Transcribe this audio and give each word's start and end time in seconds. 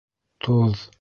Тоҙ 0.45 0.87